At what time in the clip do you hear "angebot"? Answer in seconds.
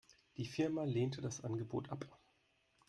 1.43-1.91